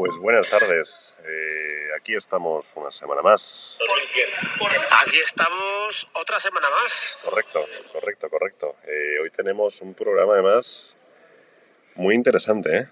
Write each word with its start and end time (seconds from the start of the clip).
Pues 0.00 0.16
buenas 0.16 0.48
tardes. 0.48 1.14
Eh, 1.26 1.88
aquí 1.94 2.14
estamos 2.14 2.72
una 2.74 2.90
semana 2.90 3.20
más. 3.20 3.78
Aquí 5.02 5.18
estamos 5.22 6.08
otra 6.14 6.40
semana 6.40 6.68
más. 6.70 7.18
Correcto, 7.22 7.66
correcto, 7.92 8.30
correcto. 8.30 8.76
Eh, 8.86 9.18
hoy 9.22 9.28
tenemos 9.30 9.82
un 9.82 9.92
programa 9.92 10.32
además 10.32 10.96
muy 11.96 12.14
interesante, 12.14 12.78
¿eh? 12.78 12.88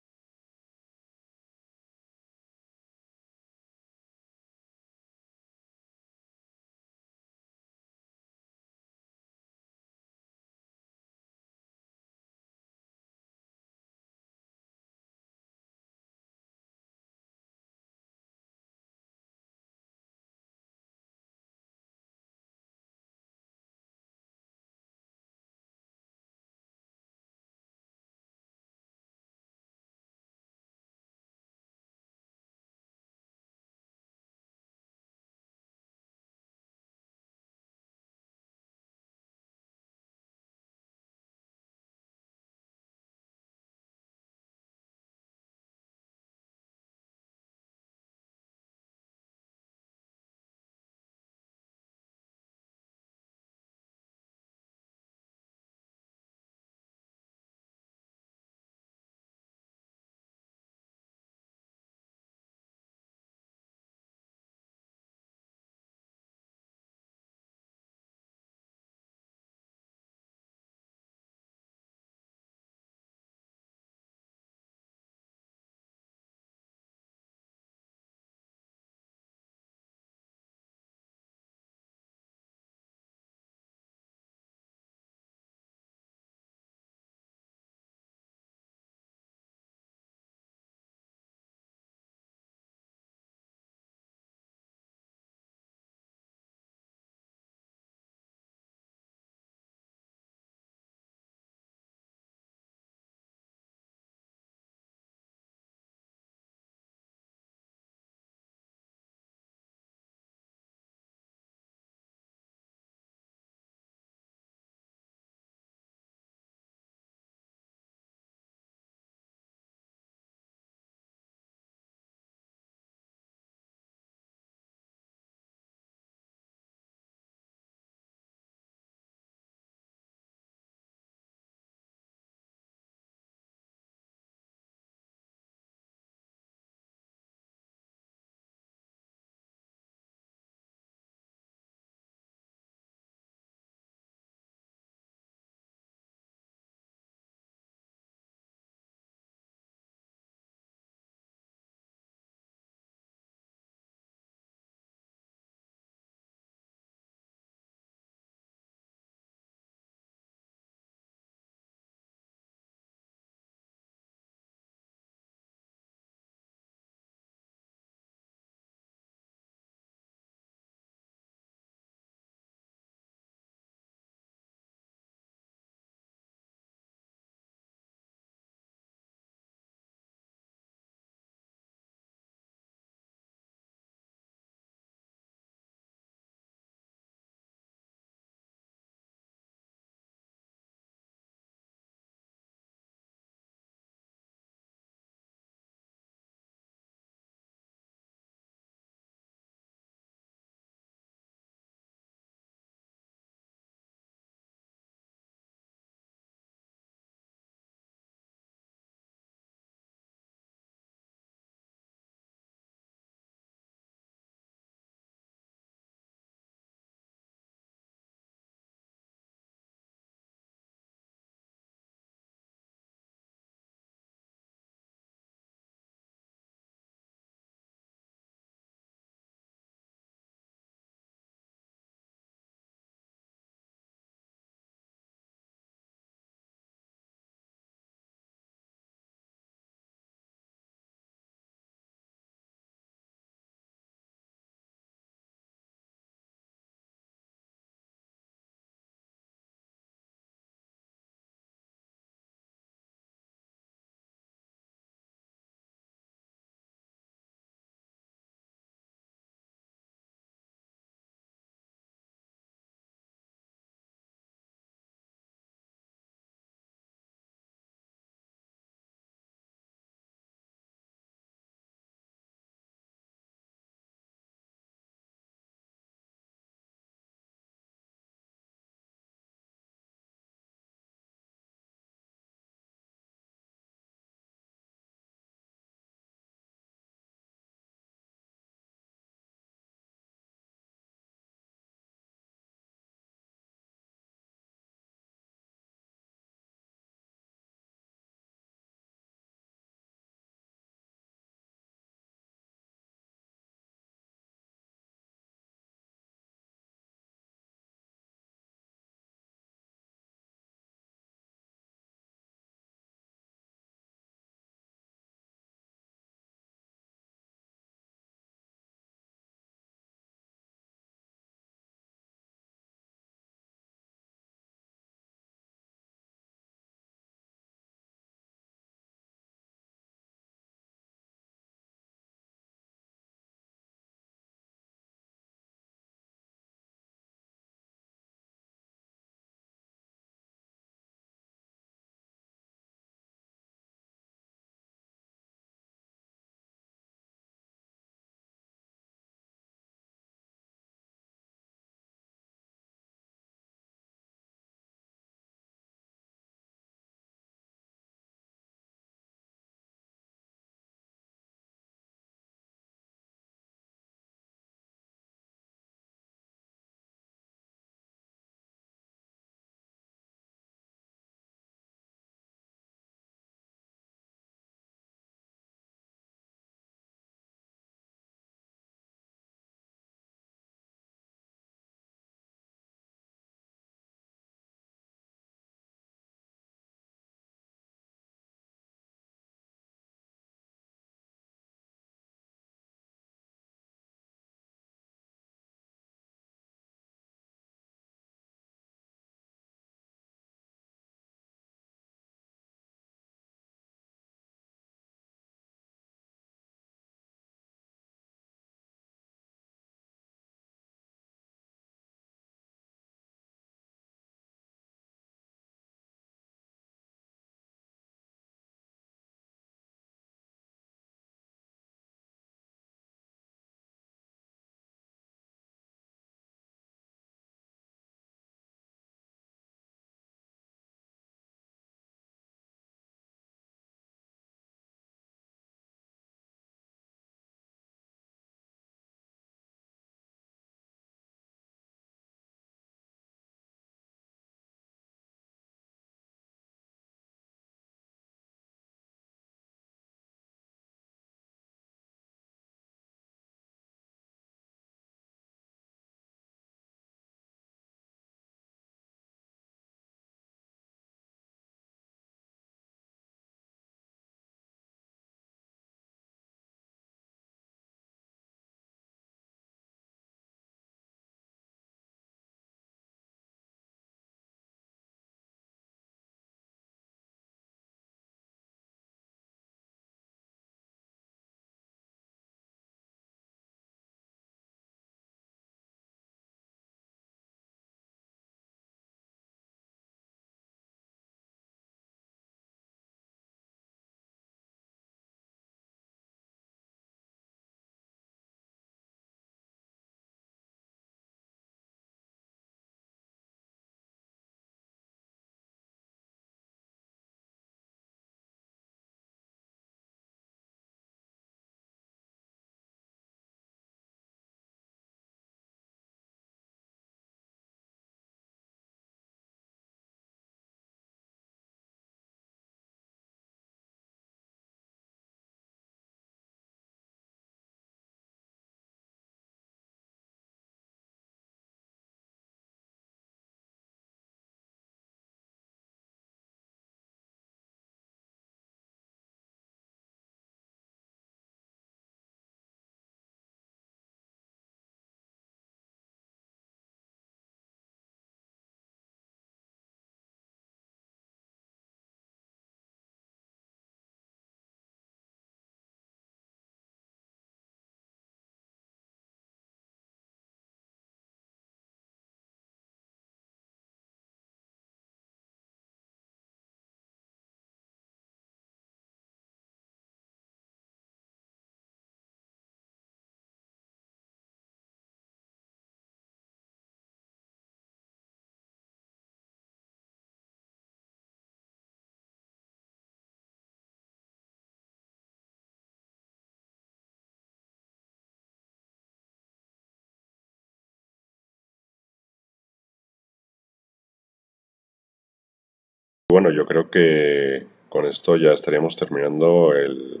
Bueno, 596.10 596.32
yo 596.32 596.44
creo 596.44 596.68
que 596.70 597.46
con 597.68 597.86
esto 597.86 598.16
ya 598.16 598.32
estaríamos 598.32 598.74
terminando 598.74 599.54
el 599.54 600.00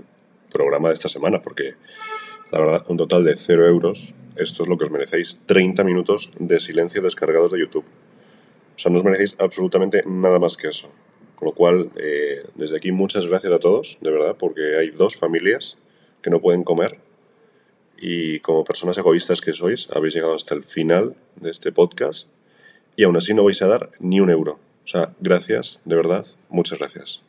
programa 0.50 0.88
de 0.88 0.94
esta 0.94 1.08
semana, 1.08 1.40
porque 1.40 1.74
la 2.50 2.58
verdad, 2.58 2.84
un 2.88 2.96
total 2.96 3.22
de 3.22 3.36
0 3.36 3.68
euros, 3.68 4.12
esto 4.34 4.64
es 4.64 4.68
lo 4.68 4.76
que 4.76 4.86
os 4.86 4.90
merecéis, 4.90 5.38
30 5.46 5.84
minutos 5.84 6.32
de 6.36 6.58
silencio 6.58 7.00
descargados 7.00 7.52
de 7.52 7.60
YouTube. 7.60 7.84
O 7.84 8.76
sea, 8.76 8.90
no 8.90 8.98
os 8.98 9.04
merecéis 9.04 9.36
absolutamente 9.38 10.02
nada 10.04 10.40
más 10.40 10.56
que 10.56 10.66
eso. 10.66 10.88
Con 11.36 11.46
lo 11.46 11.52
cual, 11.52 11.92
eh, 11.94 12.42
desde 12.56 12.78
aquí 12.78 12.90
muchas 12.90 13.24
gracias 13.26 13.52
a 13.52 13.60
todos, 13.60 13.96
de 14.00 14.10
verdad, 14.10 14.34
porque 14.36 14.78
hay 14.80 14.90
dos 14.90 15.14
familias 15.14 15.78
que 16.22 16.30
no 16.30 16.40
pueden 16.40 16.64
comer 16.64 16.98
y 17.96 18.40
como 18.40 18.64
personas 18.64 18.98
egoístas 18.98 19.40
que 19.40 19.52
sois, 19.52 19.88
habéis 19.92 20.16
llegado 20.16 20.34
hasta 20.34 20.56
el 20.56 20.64
final 20.64 21.14
de 21.36 21.50
este 21.50 21.70
podcast 21.70 22.28
y 22.96 23.04
aún 23.04 23.16
así 23.16 23.32
no 23.32 23.44
vais 23.44 23.62
a 23.62 23.68
dar 23.68 23.90
ni 24.00 24.18
un 24.18 24.30
euro. 24.30 24.58
O 24.90 24.92
sea, 24.92 25.14
gracias, 25.20 25.80
de 25.84 25.94
verdad, 25.94 26.26
muchas 26.48 26.80
gracias. 26.80 27.22